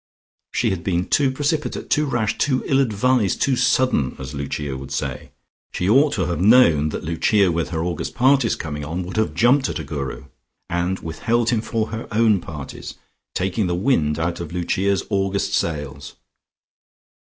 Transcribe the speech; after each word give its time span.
She 0.51 0.71
had 0.71 0.83
been 0.83 1.05
too 1.05 1.29
precipitate, 1.29 1.91
too 1.91 2.07
rash, 2.07 2.35
too 2.39 2.63
ill 2.65 2.79
advised, 2.79 3.39
too 3.39 3.55
sudden, 3.55 4.15
as 4.17 4.33
Lucia 4.33 4.75
would 4.75 4.89
say. 4.91 5.29
She 5.73 5.87
ought 5.87 6.11
to 6.13 6.25
have 6.25 6.41
known 6.41 6.89
that 6.89 7.03
Lucia, 7.03 7.51
with 7.51 7.69
her 7.69 7.83
August 7.83 8.15
parties 8.15 8.55
coming 8.55 8.83
on, 8.83 9.03
would 9.03 9.17
have 9.17 9.35
jumped 9.35 9.69
at 9.69 9.77
a 9.77 9.83
Guru, 9.83 10.25
and 10.71 10.97
withheld 11.01 11.51
him 11.51 11.61
for 11.61 11.89
her 11.89 12.07
own 12.11 12.39
parties, 12.41 12.95
taking 13.35 13.67
the 13.67 13.75
wind 13.75 14.17
out 14.17 14.39
of 14.39 14.51
Lucia's 14.51 15.03
August 15.11 15.53
sails. 15.53 16.15